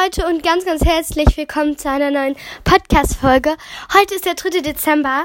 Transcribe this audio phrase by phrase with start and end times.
[0.00, 3.56] Leute und ganz, ganz herzlich willkommen zu einer neuen Podcast-Folge.
[3.92, 4.60] Heute ist der 3.
[4.60, 5.24] Dezember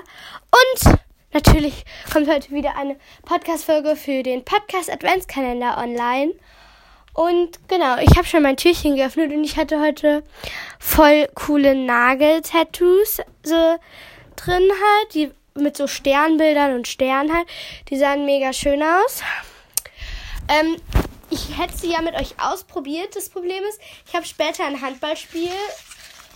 [0.52, 0.98] und
[1.32, 6.34] natürlich kommt heute wieder eine Podcast-Folge für den Podcast Adventskalender online.
[7.14, 10.22] Und genau, ich habe schon mein Türchen geöffnet und ich hatte heute
[10.80, 13.78] voll coole Nagel-Tattoos so
[14.36, 17.48] drin halt, die mit so Sternbildern und Sternen halt.
[17.90, 19.22] Die sahen mega schön aus.
[20.50, 20.76] Ähm,
[21.30, 23.16] ich hätte sie ja mit euch ausprobiert.
[23.16, 25.52] Das Problem ist, ich habe später ein Handballspiel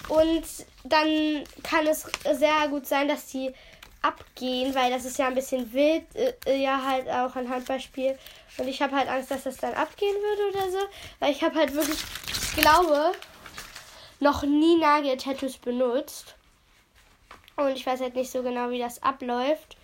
[0.09, 0.43] und
[0.83, 3.53] dann kann es sehr gut sein, dass die
[4.01, 8.17] abgehen, weil das ist ja ein bisschen wild, äh, ja halt auch ein Handballspiel
[8.57, 10.79] und ich habe halt Angst, dass das dann abgehen würde oder so,
[11.19, 13.11] weil ich habe halt wirklich, ich glaube,
[14.19, 16.35] noch nie Nagel-Tattoos benutzt
[17.57, 19.77] und ich weiß halt nicht so genau, wie das abläuft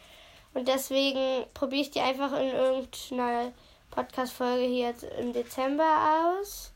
[0.55, 3.51] und deswegen probiere ich die einfach in irgendeiner
[3.97, 6.71] Podcast-Folge hier jetzt im Dezember aus.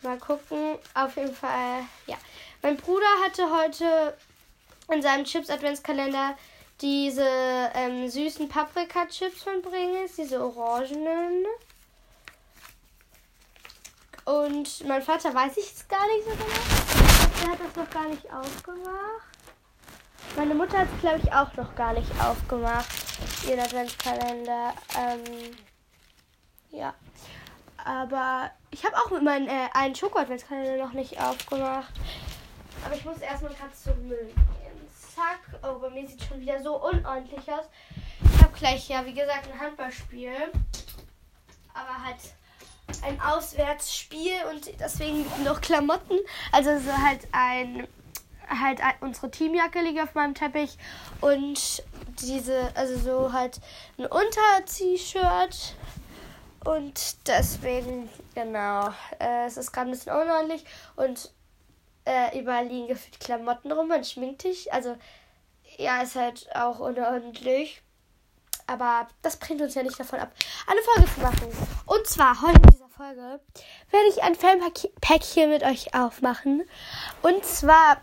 [0.00, 0.78] Mal gucken.
[0.94, 2.16] Auf jeden Fall, ja.
[2.62, 4.16] Mein Bruder hatte heute
[4.90, 6.38] in seinem Chips-Adventskalender
[6.80, 7.28] diese
[7.74, 11.44] ähm, süßen Paprika-Chips von Bringels, diese orangenen.
[14.24, 17.42] Und mein Vater weiß ich es gar nicht so genau.
[17.42, 19.28] Der hat das noch gar nicht aufgemacht.
[20.34, 22.88] Meine Mutter hat es, glaube ich, auch noch gar nicht aufgemacht.
[23.46, 24.72] Ihren Adventskalender.
[24.96, 25.54] Ähm,
[26.70, 26.94] ja.
[27.84, 31.92] Aber ich habe auch meinen äh, einen Schoko-Adventskalender noch nicht aufgemacht.
[32.84, 34.88] Aber ich muss erstmal kurz zum Müll gehen.
[35.14, 35.40] Zack.
[35.62, 37.64] Oh, bei mir sieht schon wieder so unordentlich aus.
[38.20, 40.32] Ich habe gleich, ja, wie gesagt, ein Handballspiel.
[41.74, 42.18] Aber halt
[43.02, 46.18] ein Auswärtsspiel und deswegen noch Klamotten.
[46.52, 47.86] Also so halt ein
[48.48, 50.78] halt unsere Teamjacke liegt auf meinem Teppich
[51.20, 51.82] und
[52.22, 53.60] diese also so halt
[53.98, 55.74] ein Unter-T-Shirt
[56.64, 60.64] und deswegen, genau, äh, es ist gerade ein bisschen unordentlich
[60.96, 61.30] und
[62.04, 64.72] äh, überall liegen gefühlt Klamotten rum, man schminkt dich.
[64.72, 64.96] Also,
[65.76, 67.82] ja, ist halt auch unordentlich.
[68.66, 70.30] Aber das bringt uns ja nicht davon ab,
[70.66, 71.68] eine Folge zu machen.
[71.86, 73.40] Und zwar heute in dieser Folge
[73.90, 76.64] werde ich ein Fanpäckchen mit euch aufmachen.
[77.22, 77.98] Und zwar,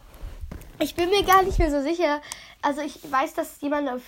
[0.79, 2.19] ich bin mir gar nicht mehr so sicher.
[2.63, 4.01] Also ich weiß, dass jemand auf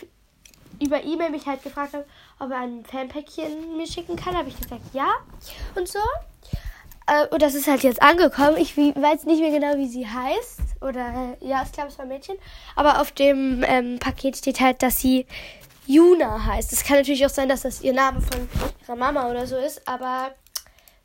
[0.79, 2.05] über E-Mail mich halt gefragt hat,
[2.39, 4.35] ob er ein Fanpäckchen mir schicken kann.
[4.35, 5.09] Habe ich gesagt, ja.
[5.75, 5.99] Und so.
[7.07, 8.57] Äh, und das ist halt jetzt angekommen.
[8.57, 10.59] Ich weiß nicht mehr genau, wie sie heißt.
[10.81, 12.37] Oder, ja, ich glaube, es war ein Mädchen.
[12.75, 15.25] Aber auf dem ähm, Paket steht halt, dass sie
[15.87, 16.73] Juna heißt.
[16.73, 18.49] Es kann natürlich auch sein, dass das ihr Name von
[18.81, 19.87] ihrer Mama oder so ist.
[19.87, 20.31] Aber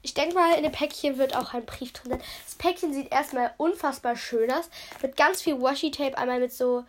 [0.02, 2.22] ich denke mal, in dem Päckchen wird auch ein Brief drin sein.
[2.44, 4.68] Das Päckchen sieht erstmal unfassbar schön aus.
[5.00, 6.18] Mit ganz viel Washi-Tape.
[6.18, 6.84] Einmal mit so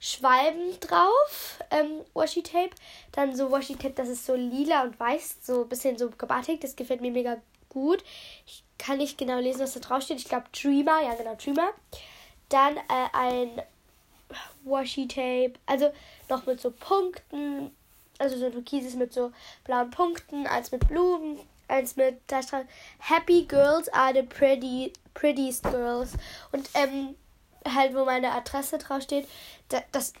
[0.00, 2.70] Schwalben drauf, ähm, Washi Tape.
[3.12, 6.60] Dann so Washi Tape, das ist so lila und weiß, so ein bisschen so gebatik.
[6.60, 7.36] Das gefällt mir mega
[7.68, 8.04] gut.
[8.46, 10.18] Ich kann nicht genau lesen, was da drauf steht.
[10.18, 11.70] Ich glaube Dreamer, ja genau, Dreamer.
[12.48, 13.62] Dann äh, ein
[14.64, 15.92] Washi Tape, also
[16.28, 17.72] noch mit so Punkten.
[18.18, 19.32] Also so ein türkises mit so
[19.64, 21.38] blauen Punkten, eins mit Blumen,
[21.68, 22.40] eins mit da
[22.98, 26.14] Happy Girls are the pretty, prettiest girls.
[26.50, 27.14] Und ähm,
[27.74, 29.28] halt, wo meine Adresse draufsteht,
[29.92, 30.12] das,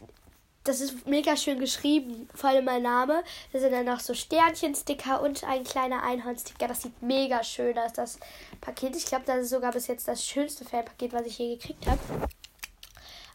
[0.64, 3.24] das ist mega schön geschrieben, vor allem mein Name.
[3.52, 6.68] Da sind dann noch so Sternchen-Sticker und ein kleiner Einhorn-Sticker.
[6.68, 8.18] Das sieht mega schön aus, das
[8.60, 8.94] Paket.
[8.94, 12.00] Ich glaube, das ist sogar bis jetzt das schönste Fanpaket, was ich je gekriegt habe.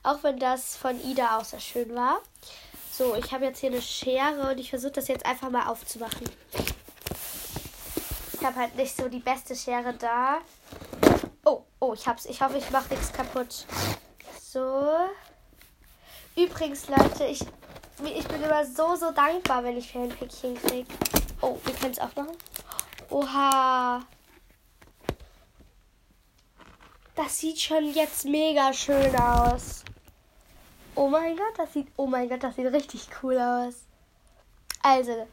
[0.03, 2.21] Auch wenn das von Ida auch sehr schön war.
[2.91, 6.29] So, ich habe jetzt hier eine Schere und ich versuche das jetzt einfach mal aufzumachen.
[8.33, 10.39] Ich habe halt nicht so die beste Schere da.
[11.45, 12.25] Oh, oh, ich hab's.
[12.25, 13.65] Ich hoffe, ich mache nichts kaputt.
[14.53, 15.09] So.
[16.35, 17.41] Übrigens, Leute, ich,
[18.03, 20.87] ich bin immer so, so dankbar, wenn ich für ein Päckchen kriege.
[21.41, 22.37] Oh, wir können es auch machen.
[23.09, 24.03] Oha.
[27.15, 29.83] Das sieht schon jetzt mega schön aus.
[30.93, 33.73] Oh mein Gott, das sieht, oh mein Gott, das sieht richtig cool aus.
[34.83, 35.27] Also,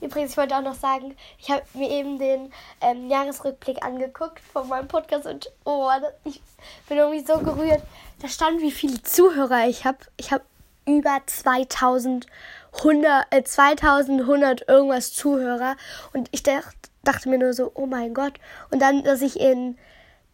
[0.00, 4.68] Übrigens, ich wollte auch noch sagen, ich habe mir eben den ähm, Jahresrückblick angeguckt von
[4.68, 5.90] meinem Podcast und oh,
[6.24, 6.40] ich
[6.88, 7.82] bin irgendwie so gerührt.
[8.20, 9.98] Da stand, wie viele Zuhörer ich habe.
[10.16, 10.44] Ich habe
[10.86, 15.76] über 2100, äh, 2100 irgendwas Zuhörer
[16.12, 18.34] und ich dacht, dachte mir nur so, oh mein Gott.
[18.70, 19.78] Und dann, dass ich in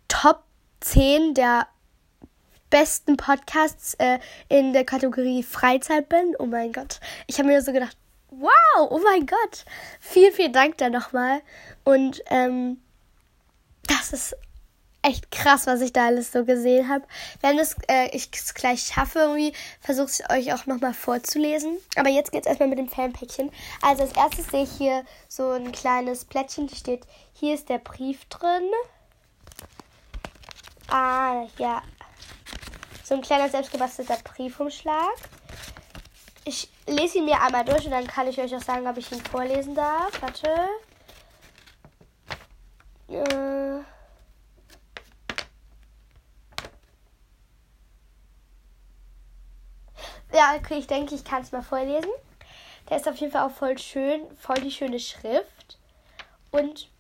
[0.08, 0.44] Top
[0.80, 1.66] 10 der
[2.70, 4.18] besten Podcasts äh,
[4.48, 6.34] in der Kategorie Freizeit bin.
[6.38, 7.00] Oh mein Gott.
[7.26, 7.96] Ich habe mir so gedacht,
[8.38, 9.64] wow, oh mein Gott.
[10.00, 11.42] Vielen, vielen Dank da nochmal.
[11.84, 12.80] Und ähm,
[13.86, 14.36] das ist
[15.04, 17.06] echt krass, was ich da alles so gesehen habe.
[17.40, 21.78] Wenn es, äh, ich es gleich schaffe, irgendwie, versuche ich euch auch nochmal vorzulesen.
[21.96, 23.52] Aber jetzt geht es erstmal mit dem Fanpäckchen.
[23.82, 27.02] Also als erstes sehe ich hier so ein kleines Plättchen, da steht,
[27.34, 28.70] hier ist der Brief drin.
[30.88, 31.82] Ah, ja.
[33.04, 35.14] So ein kleiner selbstgebastelter Briefumschlag.
[36.46, 39.10] Ich lese ihn mir einmal durch und dann kann ich euch auch sagen, ob ich
[39.12, 40.20] ihn vorlesen darf.
[40.20, 40.48] Warte.
[43.08, 43.80] Äh.
[50.32, 52.10] Ja, okay, ich denke, ich kann es mal vorlesen.
[52.88, 55.78] Der ist auf jeden Fall auch voll schön, voll die schöne Schrift.
[56.50, 56.90] Und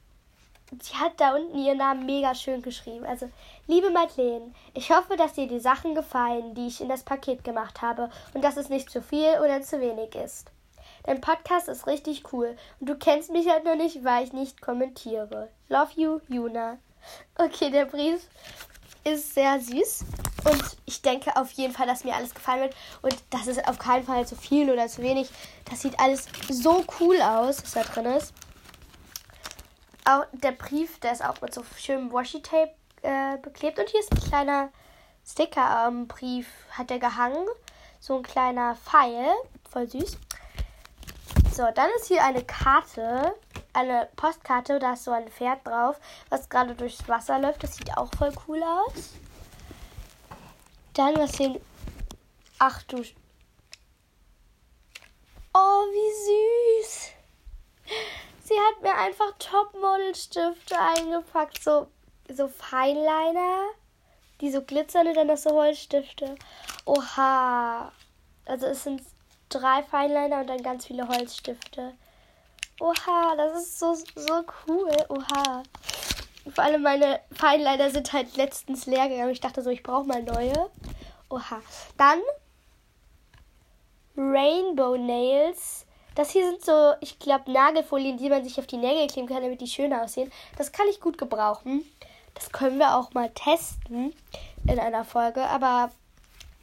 [0.80, 3.04] sie hat da unten ihren Namen mega schön geschrieben.
[3.04, 3.30] Also,
[3.66, 7.82] liebe Madeleine, ich hoffe, dass dir die Sachen gefallen, die ich in das Paket gemacht
[7.82, 10.50] habe und dass es nicht zu viel oder zu wenig ist.
[11.04, 14.62] Dein Podcast ist richtig cool und du kennst mich halt noch nicht, weil ich nicht
[14.62, 15.50] kommentiere.
[15.68, 16.78] Love you, Juna.
[17.36, 18.22] Okay, der Brief
[19.04, 20.04] ist sehr süß
[20.44, 23.78] und ich denke auf jeden Fall, dass mir alles gefallen wird und das ist auf
[23.78, 25.28] keinen Fall zu viel oder zu wenig.
[25.70, 28.32] Das sieht alles so cool aus, was da drin ist.
[30.04, 33.78] Auch der Brief, der ist auch mit so schönem Washi-Tape äh, beklebt.
[33.78, 34.70] Und hier ist ein kleiner
[35.26, 37.46] Sticker am Brief, hat er gehangen.
[38.00, 39.32] So ein kleiner Pfeil,
[39.70, 40.18] voll süß.
[41.54, 43.34] So, dann ist hier eine Karte,
[43.72, 45.98] eine Postkarte, da ist so ein Pferd drauf,
[46.28, 47.62] was gerade durchs Wasser läuft.
[47.62, 49.14] Das sieht auch voll cool aus.
[50.92, 51.60] Dann was hier.
[52.58, 53.02] Ach du.
[55.54, 56.43] Oh, wie süß.
[58.84, 61.64] Mir einfach Topmodel-Stifte eingepackt.
[61.64, 61.86] So,
[62.28, 63.62] so Feinliner.
[64.42, 66.34] Die so glitzern und dann noch so Holzstifte.
[66.84, 67.90] Oha.
[68.44, 69.00] Also es sind
[69.48, 71.94] drei Feinliner und dann ganz viele Holzstifte.
[72.78, 74.94] Oha, das ist so, so cool.
[75.08, 75.62] Oha.
[76.54, 79.30] Vor allem meine Feinliner sind halt letztens leer gegangen.
[79.30, 80.70] Ich dachte so, ich brauche mal neue.
[81.30, 81.62] Oha.
[81.96, 82.20] Dann
[84.14, 85.83] Rainbow Nails
[86.14, 89.42] das hier sind so, ich glaube, Nagelfolien, die man sich auf die Nägel kleben kann,
[89.42, 90.30] damit die schöner aussehen.
[90.56, 91.84] Das kann ich gut gebrauchen.
[92.34, 94.12] Das können wir auch mal testen
[94.66, 95.42] in einer Folge.
[95.42, 95.90] Aber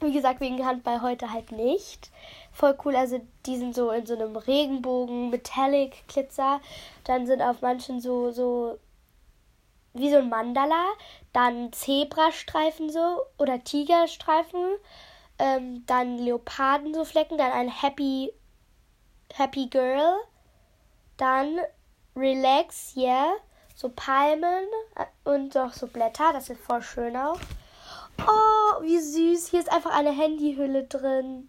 [0.00, 2.10] wie gesagt, wegen Handball heute halt nicht.
[2.52, 2.96] Voll cool.
[2.96, 6.60] Also die sind so in so einem Regenbogen, Metallic Glitzer.
[7.04, 8.78] Dann sind auf manchen so, so
[9.94, 10.84] wie so ein Mandala.
[11.32, 14.60] Dann Zebrastreifen so oder Tigerstreifen.
[15.38, 17.38] Ähm, dann Leoparden so Flecken.
[17.38, 18.32] Dann ein Happy
[19.34, 20.16] Happy Girl.
[21.16, 21.60] Dann
[22.16, 23.32] Relax, yeah.
[23.74, 26.32] So Palmen äh, und auch so Blätter.
[26.32, 27.38] Das sieht voll schön aus.
[28.18, 29.48] Oh, wie süß.
[29.48, 31.48] Hier ist einfach eine Handyhülle drin.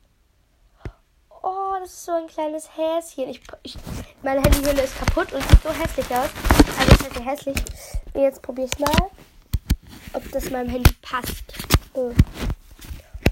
[1.41, 3.30] Oh, das ist so ein kleines Häschen.
[3.30, 3.75] Ich, ich,
[4.21, 6.29] meine Handyhülle ist kaputt und sieht so hässlich aus.
[6.79, 7.57] Also ist halt hässlich.
[8.13, 9.09] Jetzt probiere ich mal,
[10.13, 11.44] ob das meinem Handy passt.
[11.94, 12.12] Oh.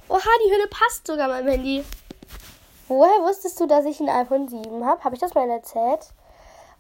[0.10, 1.86] Oha, die Hülle passt sogar meinem Handy.
[2.92, 5.02] Woher wusstest du, dass ich ein iPhone 7 habe?
[5.06, 6.14] Habe ich das mal erzählt?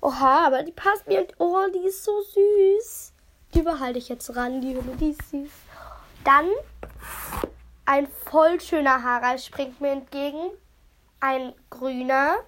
[0.01, 1.25] Oha, aber die passt mir.
[1.37, 3.13] Oh, die ist so süß.
[3.53, 5.49] Die behalte ich jetzt ran, die Hülle, die ist süß.
[6.25, 6.49] Dann
[7.85, 10.51] ein voll schöner Harald springt mir entgegen.
[11.21, 12.39] Ein grüner.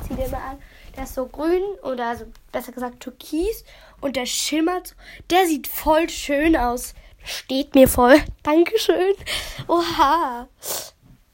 [0.00, 0.62] Ich zieh den mal an.
[0.94, 3.64] Der ist so grün oder also besser gesagt türkis
[4.02, 4.94] und der schimmert.
[5.30, 6.94] Der sieht voll schön aus.
[7.24, 8.22] Steht mir voll.
[8.44, 9.14] Dankeschön.
[9.66, 10.46] Oha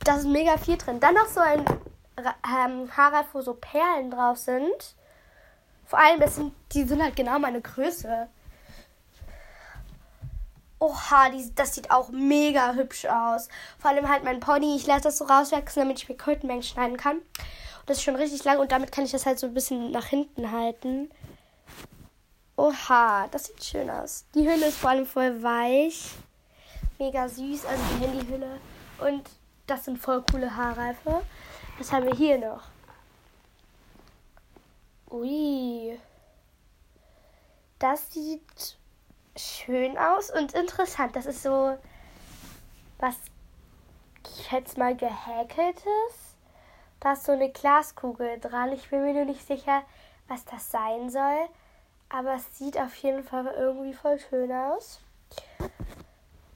[0.05, 1.01] da ist mega viel drin.
[1.01, 1.65] Dann noch so ein
[2.19, 4.95] ähm, Haarrad, wo so Perlen drauf sind.
[5.87, 8.29] Vor allem, das sind, die sind halt genau meine Größe.
[10.79, 13.49] Oha, die, das sieht auch mega hübsch aus.
[13.79, 14.77] Vor allem halt mein Pony.
[14.77, 17.17] Ich lasse das so rauswachsen, damit ich mir Krötenmengen schneiden kann.
[17.19, 19.91] Und das ist schon richtig lang und damit kann ich das halt so ein bisschen
[19.91, 21.11] nach hinten halten.
[22.57, 24.25] Oha, das sieht schön aus.
[24.35, 26.11] Die Hülle ist vor allem voll weich.
[26.99, 28.61] Mega süß, also die Handyhülle.
[29.01, 29.29] Und
[29.71, 31.23] das sind voll coole Haarreife.
[31.79, 32.63] Was haben wir hier noch?
[35.11, 35.99] Ui.
[37.79, 38.77] Das sieht
[39.37, 41.15] schön aus und interessant.
[41.17, 41.79] Das ist so
[42.99, 43.17] was,
[44.27, 46.37] ich schätze mal, gehäkeltes.
[46.99, 48.73] Da ist so eine Glaskugel dran.
[48.73, 49.83] Ich bin mir nur nicht sicher,
[50.29, 51.49] was das sein soll.
[52.09, 55.01] Aber es sieht auf jeden Fall irgendwie voll schön aus.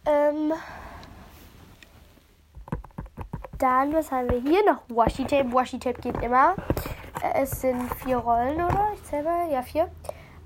[0.05, 0.53] Ähm,
[3.59, 4.83] dann, was haben wir hier noch?
[4.89, 5.53] Washi Tape.
[5.53, 6.55] Washi Tape geht immer.
[7.23, 8.91] Äh, es sind vier Rollen, oder?
[8.95, 9.51] Ich zähle mal.
[9.51, 9.91] Ja, vier.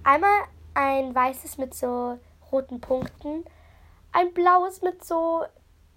[0.05, 0.43] Einmal
[0.75, 2.19] ein weißes mit so
[2.51, 3.45] roten Punkten.
[4.13, 5.45] Ein blaues mit so.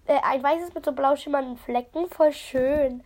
[0.06, 2.10] Äh, ein weißes mit so blau schimmernden Flecken.
[2.10, 3.03] Voll schön.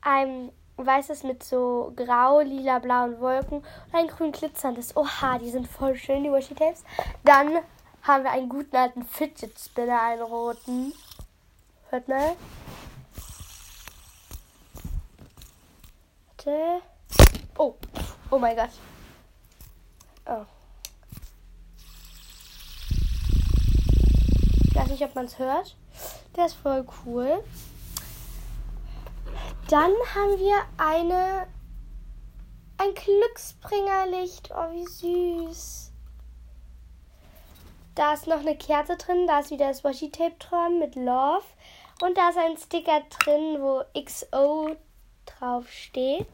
[0.00, 3.58] Ein weißes mit so grau, lila, blauen Wolken.
[3.58, 4.96] Und ein grün glitzerndes.
[4.96, 6.84] Oha, die sind voll schön, die Washi Tapes.
[7.24, 7.58] Dann
[8.02, 10.92] haben wir einen guten alten Fidget Spinner, einen roten.
[11.90, 12.36] Hört mal.
[16.44, 16.82] Warte.
[17.58, 17.74] Oh,
[18.30, 18.70] oh mein Gott.
[20.26, 20.44] Oh.
[24.88, 25.74] nicht, ob man es hört.
[26.36, 27.42] Der ist voll cool.
[29.68, 31.46] Dann haben wir eine
[32.76, 34.50] ein Glücksbringerlicht.
[34.50, 35.92] Oh, wie süß.
[37.94, 39.26] Da ist noch eine Kerze drin.
[39.26, 41.44] Da ist wieder das Washi-Tape dran mit Love.
[42.02, 44.76] Und da ist ein Sticker drin, wo XO
[45.26, 46.26] drauf steht.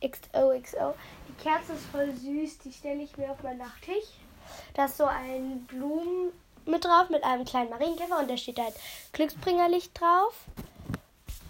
[0.00, 0.94] XOXO.
[1.28, 2.58] Die Kerze ist voll süß.
[2.58, 4.08] Die stelle ich mir auf meinen Nachttisch.
[4.74, 6.32] Da ist so ein Blumen
[6.64, 8.74] mit drauf mit einem kleinen Marienkäfer und da steht halt
[9.12, 10.34] Glücksbringerlicht drauf.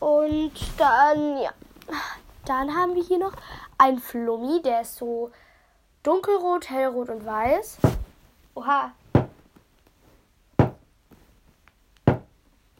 [0.01, 1.53] Und dann, ja,
[2.45, 3.35] dann haben wir hier noch
[3.79, 5.31] einen Flummi, der ist so
[6.03, 7.79] dunkelrot, hellrot und weiß.
[8.55, 8.93] Oha.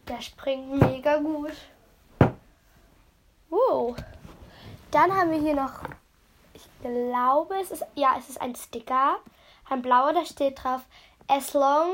[0.09, 1.53] Der springt mega gut.
[3.53, 3.95] Wow.
[4.91, 5.83] Dann haben wir hier noch,
[6.55, 9.19] ich glaube, es ist, ja, es ist ein Sticker.
[9.69, 10.81] Ein blauer, da steht drauf,
[11.29, 11.91] as long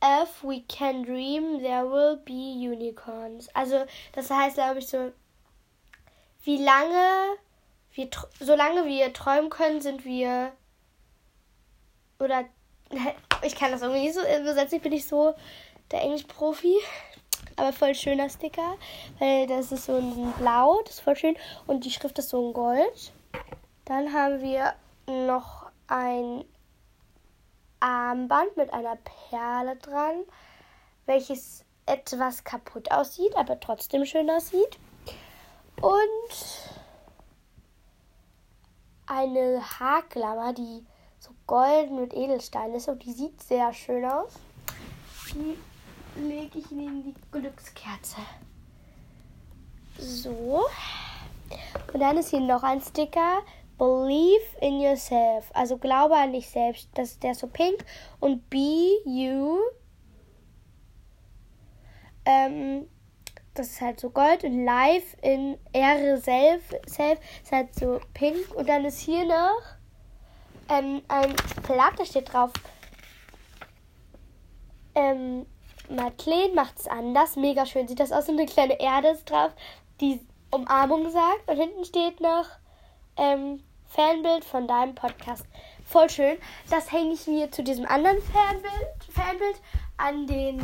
[0.00, 3.48] as we can dream, there will be unicorns.
[3.54, 5.12] Also, das heißt, glaube ich, so,
[6.42, 7.36] wie lange
[7.92, 10.52] wir, solange wir träumen können, sind wir,
[12.18, 12.44] oder,
[13.42, 15.36] ich kann das irgendwie nicht so übersetzen, ich bin nicht so
[15.92, 16.76] der Englisch-Profi.
[17.56, 18.76] Aber voll schöner Sticker,
[19.18, 21.36] weil das ist so ein Blau, das ist voll schön.
[21.66, 23.12] Und die Schrift ist so ein Gold.
[23.86, 24.74] Dann haben wir
[25.06, 26.44] noch ein
[27.80, 28.96] Armband mit einer
[29.30, 30.24] Perle dran,
[31.06, 34.78] welches etwas kaputt aussieht, aber trotzdem schön aussieht.
[35.80, 36.70] Und
[39.06, 40.84] eine Haarklammer, die
[41.18, 44.34] so golden mit Edelstein ist und die sieht sehr schön aus.
[45.32, 45.56] Die
[46.16, 48.16] lege ich neben die Glückskerze.
[49.98, 50.66] So.
[51.92, 53.42] Und dann ist hier noch ein Sticker.
[53.78, 55.50] Believe in yourself.
[55.54, 56.88] Also glaube an dich selbst.
[56.94, 57.84] Das ist der so pink.
[58.20, 59.58] Und be you.
[62.24, 62.88] Ähm,
[63.54, 64.44] das ist halt so Gold.
[64.44, 68.54] Und live in Ehre self, self ist halt so pink.
[68.54, 69.62] Und dann ist hier noch
[70.68, 71.34] ähm, ein
[71.66, 72.52] Blatt, da steht drauf.
[74.94, 75.46] Ähm,
[75.88, 77.36] Madeleine macht es anders.
[77.36, 78.28] Mega schön sieht das aus.
[78.28, 79.52] Und eine kleine Erde ist drauf,
[80.00, 81.48] die Umarmung sagt.
[81.48, 82.46] Und hinten steht noch
[83.16, 85.44] ähm, Fanbild von deinem Podcast.
[85.86, 86.38] Voll schön.
[86.70, 89.60] Das hänge ich mir zu diesem anderen Fanbild, Fanbild
[89.96, 90.60] an den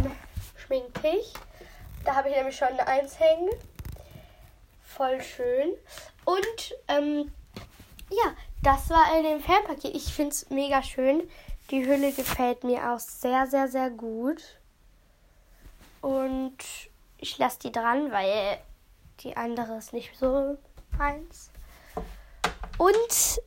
[0.57, 1.33] Schminktisch.
[2.05, 3.51] Da habe ich nämlich schon eins hängen.
[4.83, 5.75] Voll schön.
[6.25, 7.33] Und ähm,
[8.11, 9.95] ja, das war in dem Fanpaket.
[9.95, 11.29] Ich finde es mega schön.
[11.71, 14.43] Die Hülle gefällt mir auch sehr, sehr, sehr gut.
[16.03, 16.59] Und
[17.17, 18.59] ich lasse die dran, weil
[19.21, 20.59] die andere ist nicht so
[20.99, 21.51] meins.
[22.77, 23.41] Und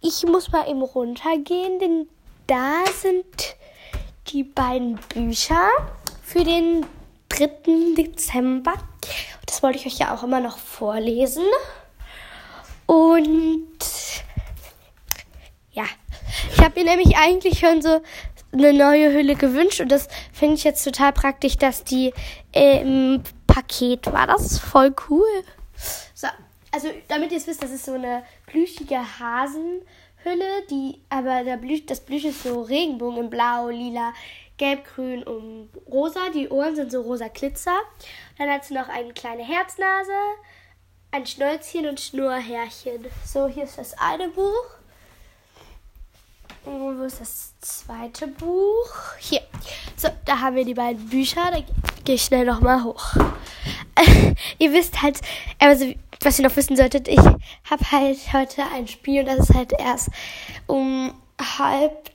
[0.00, 2.08] ich muss mal eben runtergehen, denn
[2.46, 3.56] da sind
[4.28, 5.68] die beiden Bücher
[6.22, 6.86] für den
[7.30, 7.94] 3.
[7.96, 8.74] Dezember.
[9.46, 11.44] Das wollte ich euch ja auch immer noch vorlesen.
[12.86, 13.78] Und
[15.72, 15.84] ja,
[16.52, 18.00] ich habe mir nämlich eigentlich schon so
[18.52, 22.12] eine neue Hülle gewünscht und das finde ich jetzt total praktisch, dass die
[22.52, 24.26] im Paket war.
[24.26, 25.44] Das ist voll cool.
[26.14, 26.28] So,
[26.72, 31.86] also damit ihr es wisst, das ist so eine plüschige Hasenhülle, die aber der Blüsch,
[31.86, 34.12] das Blüsch ist so Regenbogen in Blau, Lila,
[34.56, 36.30] Gelb, Grün und Rosa.
[36.34, 37.78] Die Ohren sind so rosa Glitzer.
[38.38, 40.12] Dann hat sie noch eine kleine Herznase,
[41.12, 43.06] ein Schnäuzchen und Schnurrhärchen.
[43.24, 44.77] So, hier ist das eine Buch.
[46.64, 48.90] Und wo ist das zweite Buch?
[49.18, 49.40] Hier.
[49.96, 51.50] So, da haben wir die beiden Bücher.
[51.50, 51.60] Da
[52.04, 53.14] gehe ich schnell nochmal hoch.
[54.58, 55.20] ihr wisst halt,
[55.58, 59.54] also was ihr noch wissen solltet, ich habe halt heute ein Spiel und das ist
[59.54, 60.10] halt erst
[60.66, 62.10] um halb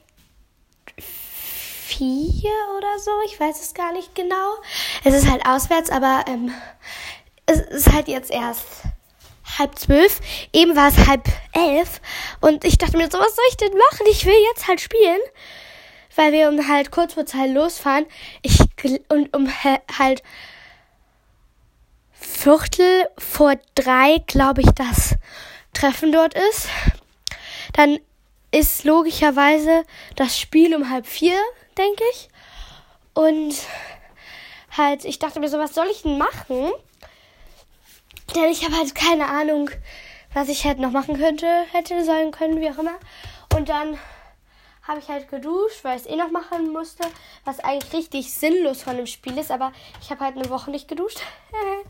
[0.97, 3.11] vier oder so.
[3.25, 4.55] Ich weiß es gar nicht genau.
[5.03, 6.51] Es ist halt auswärts, aber ähm,
[7.45, 8.65] es ist halt jetzt erst
[9.57, 10.19] halb zwölf.
[10.51, 12.01] Eben war es halb elf.
[12.41, 14.07] Und ich dachte mir so, was soll ich denn machen?
[14.09, 15.19] Ich will jetzt halt spielen.
[16.15, 18.05] Weil wir um halt kurz vor Zeit losfahren.
[18.41, 18.59] Ich,
[19.09, 19.49] und um
[19.97, 20.21] halt
[22.11, 25.15] Viertel vor drei, glaube ich, das
[25.73, 26.67] Treffen dort ist.
[27.73, 27.99] Dann
[28.51, 29.83] ist logischerweise
[30.15, 31.37] das Spiel um halb vier,
[31.77, 32.29] denke ich.
[33.13, 33.55] Und
[34.77, 36.71] halt, ich dachte mir so, was soll ich denn machen?
[38.35, 39.69] Denn ich habe halt keine Ahnung,
[40.33, 42.95] was ich halt noch machen könnte, hätte sollen können, wie auch immer.
[43.55, 43.97] Und dann
[44.83, 47.07] habe ich halt geduscht, weil ich es eh noch machen musste,
[47.45, 50.87] was eigentlich richtig sinnlos von dem Spiel ist, aber ich habe halt eine Woche nicht
[50.87, 51.19] geduscht,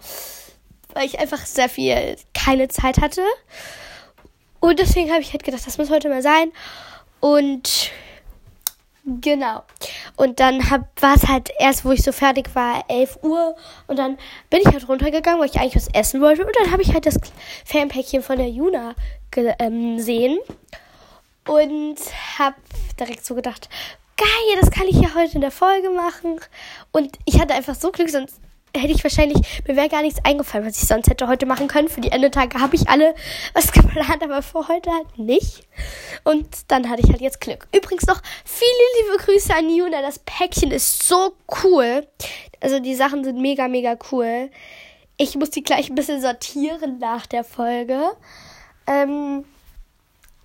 [0.94, 3.24] weil ich einfach sehr viel keine Zeit hatte.
[4.60, 6.52] Und deswegen habe ich halt gedacht, das muss heute mal sein.
[7.20, 7.92] Und
[9.06, 9.64] genau.
[10.16, 10.60] Und dann
[11.00, 13.56] war es halt erst, wo ich so fertig war, 11 Uhr.
[13.88, 14.18] Und dann
[14.50, 16.46] bin ich halt runtergegangen, weil ich eigentlich was essen wollte.
[16.46, 17.20] Und dann habe ich halt das
[17.66, 18.96] Fanpäckchen von der Juna
[19.32, 20.38] gesehen.
[20.38, 20.58] Ähm,
[21.46, 21.98] und
[22.40, 22.56] habe
[23.00, 23.70] direkt so gedacht,
[24.18, 26.40] geil, das kann ich ja heute in der Folge machen.
[26.92, 28.40] Und ich hatte einfach so Glück, sonst
[28.76, 29.38] hätte ich wahrscheinlich,
[29.68, 31.90] mir wäre gar nichts eingefallen, was ich sonst hätte heute machen können.
[31.90, 33.14] Für die Endetage habe ich alle
[33.54, 35.68] was geplant, aber für heute halt nicht.
[36.24, 37.68] Und dann hatte ich halt jetzt Glück.
[37.76, 40.02] Übrigens noch viele liebe Grüße an Juna.
[40.02, 42.08] Das Päckchen ist so cool.
[42.62, 44.50] Also die Sachen sind mega, mega cool.
[45.18, 48.02] Ich muss die gleich ein bisschen sortieren nach der Folge.
[48.88, 49.46] Ähm,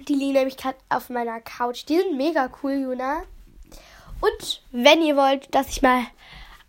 [0.06, 1.85] die liegen nämlich gerade auf meiner Couch.
[1.88, 3.23] Die sind mega cool, Juna.
[4.20, 6.02] Und wenn ihr wollt, dass ich mal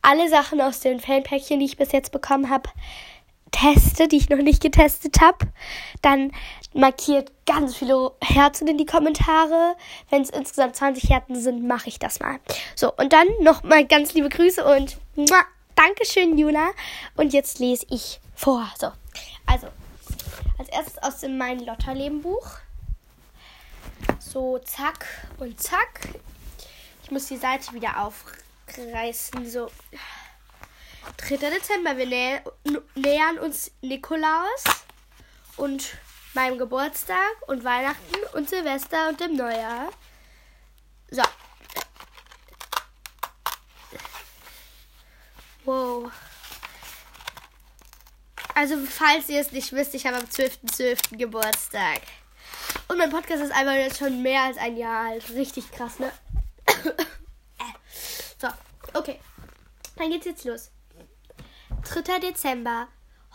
[0.02, 2.70] alle Sachen aus den Fanpäckchen, die ich bis jetzt bekommen habe,
[3.52, 5.48] teste, die ich noch nicht getestet habe,
[6.02, 6.32] dann
[6.74, 9.76] markiert ganz viele Herzen in die Kommentare.
[10.10, 12.40] Wenn es insgesamt 20 Herzen sind, mache ich das mal.
[12.76, 16.72] So, und dann nochmal ganz liebe Grüße und muah, Dankeschön, Juna.
[17.16, 18.70] Und jetzt lese ich vor.
[18.78, 18.92] So,
[19.46, 19.68] also,
[20.58, 22.48] als erstes aus dem Mein Lotterleben-Buch.
[24.20, 25.06] So, zack
[25.38, 26.10] und zack.
[27.04, 28.04] Ich muss die Seite wieder
[28.78, 29.50] aufreißen.
[29.50, 29.72] So.
[31.18, 31.38] 3.
[31.38, 31.98] Dezember.
[31.98, 32.42] Wir nä
[32.96, 34.64] nähern uns Nikolaus
[35.58, 35.98] und
[36.34, 39.90] meinem Geburtstag und Weihnachten und Silvester und dem Neujahr.
[41.10, 41.24] So.
[45.66, 46.12] Wow.
[48.56, 50.98] Also, falls ihr es nicht wisst, ich habe am 12.12.
[51.12, 51.18] .12.
[51.18, 52.02] Geburtstag.
[52.88, 55.30] Und mein Podcast ist einfach jetzt schon mehr als ein Jahr alt.
[55.30, 56.12] Richtig krass, ne?
[58.94, 59.20] Okay.
[59.96, 60.72] Dann geht's jetzt los.
[61.94, 62.20] 3.
[62.20, 62.88] Dezember.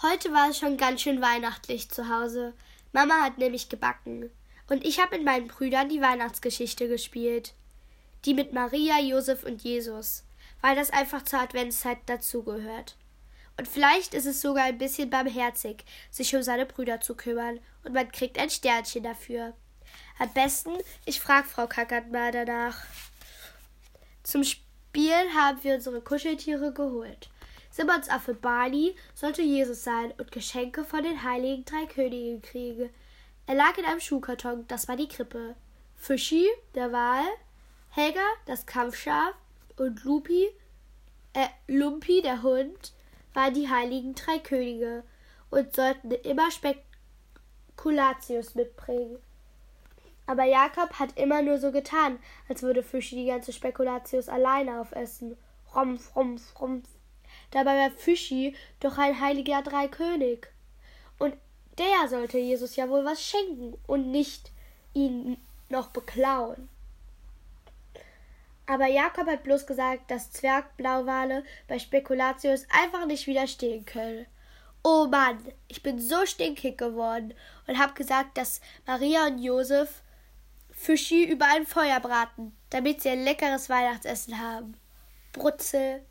[0.02, 2.52] Heute war es schon ganz schön weihnachtlich zu Hause.
[2.92, 4.30] Mama hat nämlich gebacken.
[4.68, 7.54] Und ich habe mit meinen Brüdern die Weihnachtsgeschichte gespielt.
[8.24, 10.24] Die mit Maria, Josef und Jesus.
[10.60, 12.96] Weil das einfach zur Adventszeit dazugehört.
[13.56, 17.60] Und vielleicht ist es sogar ein bisschen barmherzig, sich um seine Brüder zu kümmern.
[17.84, 19.54] Und man kriegt ein Sternchen dafür.
[20.18, 20.72] Am besten,
[21.04, 22.78] ich frage Frau Kackert mal danach.
[24.22, 24.42] Zum
[24.94, 27.28] Spielen haben wir unsere Kuscheltiere geholt.
[27.68, 32.90] Simons Affe Barney sollte Jesus sein und Geschenke von den heiligen drei Königen kriegen.
[33.48, 35.56] Er lag in einem Schuhkarton, das war die Krippe.
[35.96, 37.24] Fischi, der Wal,
[37.90, 39.34] Helga, das Kampfschaf
[39.78, 40.48] und Lupi,
[41.32, 42.92] äh, Lumpi, der Hund,
[43.32, 45.02] waren die heiligen drei Könige
[45.50, 49.18] und sollten immer Spekulatius mitbringen.
[50.26, 55.36] Aber Jakob hat immer nur so getan, als würde Fischi die ganze Spekulatius alleine aufessen.
[55.74, 56.88] Rumpf, rumpf, rumpf.
[57.50, 60.46] Dabei war Fischi doch ein heiliger Dreikönig.
[61.18, 61.36] Und
[61.78, 64.50] der sollte Jesus ja wohl was schenken und nicht
[64.94, 65.36] ihn
[65.68, 66.68] noch beklauen.
[68.66, 74.26] Aber Jakob hat bloß gesagt, dass Zwergblauwale bei Spekulatius einfach nicht widerstehen können.
[74.82, 77.34] Oh Mann, ich bin so stinkig geworden
[77.66, 80.02] und hab gesagt, dass Maria und Josef
[80.84, 84.76] Fischi über ein Feuer braten, damit sie ein leckeres Weihnachtsessen haben.
[85.32, 86.04] Brutzel.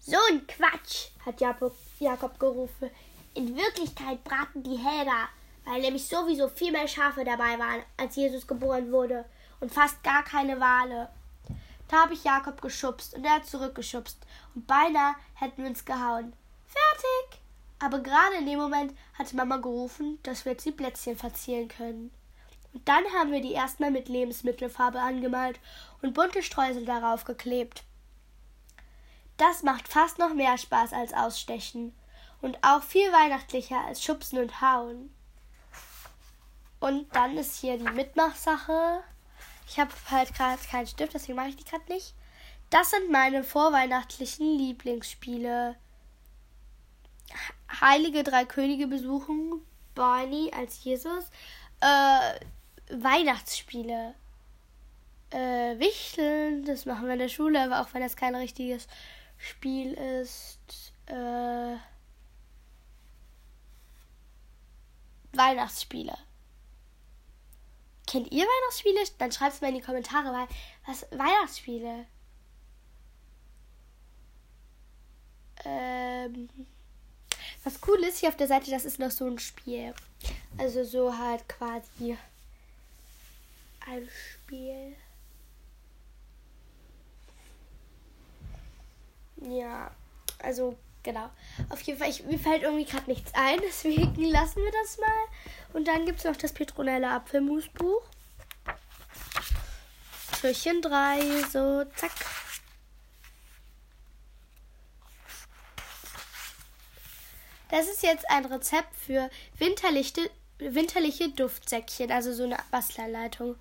[0.00, 2.90] So ein Quatsch, hat Jakob gerufen.
[3.34, 5.28] In Wirklichkeit braten die Helga,
[5.64, 9.26] weil nämlich sowieso viel mehr Schafe dabei waren, als Jesus geboren wurde,
[9.60, 11.08] und fast gar keine Wale.
[11.86, 14.18] Da habe ich Jakob geschubst und er hat zurückgeschubst,
[14.56, 16.32] und beinahe hätten wir uns gehauen.
[16.66, 17.40] Fertig!
[17.78, 22.10] Aber gerade in dem Moment hatte Mama gerufen, dass wir jetzt die Plätzchen verzieren können.
[22.74, 25.60] Und dann haben wir die erstmal mit Lebensmittelfarbe angemalt
[26.02, 27.84] und bunte Streusel darauf geklebt.
[29.36, 31.94] Das macht fast noch mehr Spaß als Ausstechen
[32.42, 35.14] und auch viel weihnachtlicher als Schubsen und Hauen.
[36.80, 39.02] Und dann ist hier die Mitmachsache.
[39.66, 42.14] Ich habe halt gerade keinen Stift, deswegen mache ich die gerade nicht.
[42.70, 45.76] Das sind meine vorweihnachtlichen Lieblingsspiele.
[47.80, 51.30] Heilige Drei Könige besuchen, Barney als Jesus,
[51.80, 52.40] äh,
[52.90, 54.14] Weihnachtsspiele.
[55.30, 58.86] Äh, Wichteln, das machen wir in der Schule, aber auch wenn das kein richtiges
[59.38, 60.92] Spiel ist.
[61.06, 61.76] Äh,
[65.32, 66.16] Weihnachtsspiele.
[68.06, 69.00] Kennt ihr Weihnachtsspiele?
[69.18, 70.46] Dann schreibt es mal in die Kommentare, weil
[70.86, 72.06] was Weihnachtsspiele?
[75.64, 76.48] Ähm,
[77.64, 79.94] was cool ist hier auf der Seite, das ist noch so ein Spiel.
[80.58, 82.16] Also so halt quasi
[83.86, 84.96] ein Spiel.
[89.36, 89.90] Ja,
[90.38, 91.30] also genau.
[91.68, 95.08] Auf jeden Fall, ich, mir fällt irgendwie gerade nichts ein, deswegen lassen wir das mal.
[95.72, 98.02] Und dann gibt es noch das Petronella Apfelmusbuch.
[100.40, 102.12] Türchen 3, so, zack.
[107.70, 113.56] Das ist jetzt ein Rezept für winterliche, winterliche Duftsäckchen, also so eine Bastelanleitung.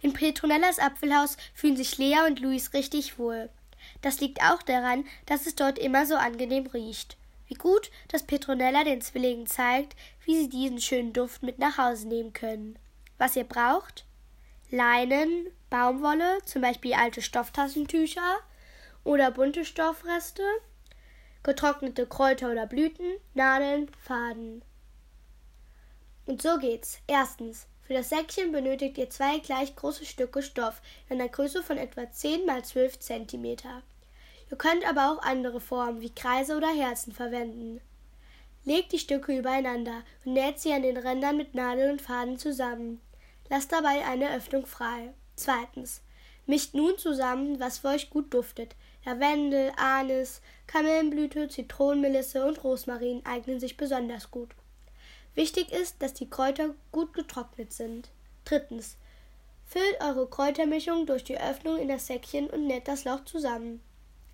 [0.00, 3.50] In Petronellas Apfelhaus fühlen sich Lea und Luis richtig wohl.
[4.02, 7.16] Das liegt auch daran, dass es dort immer so angenehm riecht.
[7.46, 12.08] Wie gut, dass Petronella den Zwillingen zeigt, wie sie diesen schönen Duft mit nach Hause
[12.08, 12.78] nehmen können.
[13.16, 14.04] Was ihr braucht?
[14.70, 18.38] Leinen, Baumwolle, zum Beispiel alte Stofftaschentücher
[19.02, 20.42] oder bunte Stoffreste,
[21.42, 24.62] getrocknete Kräuter oder Blüten, Nadeln, Faden.
[26.26, 27.00] Und so geht's.
[27.06, 27.66] Erstens.
[27.88, 32.10] Für das Säckchen benötigt ihr zwei gleich große Stücke Stoff in einer Größe von etwa
[32.10, 33.56] 10 x 12 cm.
[34.50, 37.80] Ihr könnt aber auch andere Formen wie Kreise oder Herzen verwenden.
[38.66, 43.00] Legt die Stücke übereinander und näht sie an den Rändern mit Nadel und Faden zusammen.
[43.48, 45.14] Lasst dabei eine Öffnung frei.
[45.34, 46.02] Zweitens.
[46.44, 48.76] Mischt nun zusammen, was für euch gut duftet.
[49.06, 54.50] Lavendel, Anis, Kamillenblüte, Zitronenmelisse und Rosmarin eignen sich besonders gut.
[55.38, 58.08] Wichtig ist, dass die Kräuter gut getrocknet sind.
[58.44, 58.96] Drittens.
[59.66, 63.80] Füllt eure Kräutermischung durch die Öffnung in das Säckchen und näht das Loch zusammen.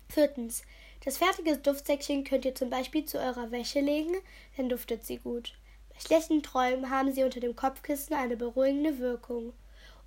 [0.09, 0.63] Viertens.
[1.03, 4.15] Das fertige Duftsäckchen könnt ihr zum Beispiel zu eurer Wäsche legen,
[4.57, 5.53] dann duftet sie gut.
[5.93, 9.53] Bei schlechten Träumen haben sie unter dem Kopfkissen eine beruhigende Wirkung.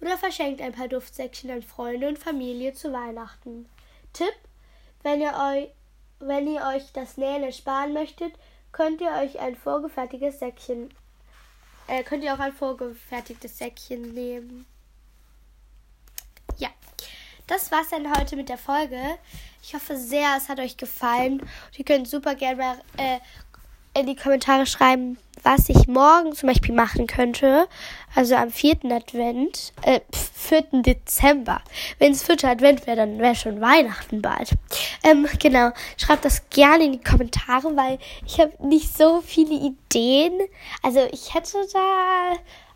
[0.01, 3.69] Oder verschenkt ein paar Duftsäckchen an Freunde und Familie zu Weihnachten.
[4.13, 4.35] Tipp:
[5.05, 5.69] Wenn ihr euch,
[6.19, 8.33] wenn ihr euch das Nähen ersparen möchtet,
[8.79, 10.88] könnt ihr euch ein vorgefertigtes Säckchen,
[11.88, 14.67] äh, könnt ihr auch ein vorgefertigtes Säckchen nehmen.
[16.59, 16.69] Ja,
[17.49, 19.01] das war's dann heute mit der Folge.
[19.64, 21.41] Ich hoffe sehr, es hat euch gefallen.
[21.41, 23.19] Und ihr könnt super gerne äh,
[23.94, 27.68] in die Kommentare schreiben, was ich morgen zum Beispiel machen könnte.
[28.14, 28.79] Also am 4.
[28.90, 30.83] Advent, äh, 4.
[30.83, 31.61] Dezember.
[31.98, 32.44] Wenn es 4.
[32.44, 34.51] Advent wäre, dann wäre schon Weihnachten bald.
[35.03, 35.70] Ähm, genau.
[35.96, 40.40] Schreibt das gerne in die Kommentare, weil ich habe nicht so viele Ideen.
[40.83, 42.33] Also ich hätte da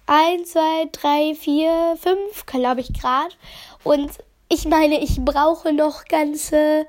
[0.07, 0.61] 1, 2,
[0.93, 3.35] 3, 4, 5, glaube ich gerade.
[3.85, 4.11] Und
[4.49, 6.87] ich meine, ich brauche noch ganze.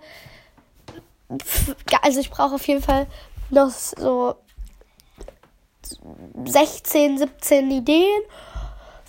[2.01, 3.07] Also ich brauche auf jeden Fall
[3.53, 4.35] noch so
[6.45, 8.21] 16, 17 Ideen.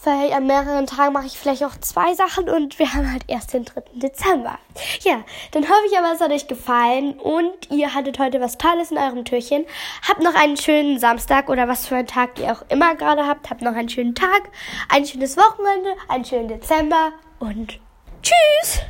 [0.04, 3.54] Weil an mehreren Tagen mache ich vielleicht auch zwei Sachen und wir haben halt erst
[3.54, 3.84] den 3.
[3.94, 4.58] Dezember.
[5.00, 8.90] Ja, dann hoffe ich aber, es hat euch gefallen und ihr hattet heute was Tolles
[8.90, 9.64] in eurem Türchen.
[10.06, 13.48] Habt noch einen schönen Samstag oder was für einen Tag ihr auch immer gerade habt.
[13.48, 14.50] Habt noch einen schönen Tag,
[14.90, 17.80] ein schönes Wochenende, einen schönen Dezember und
[18.22, 18.82] tschüss!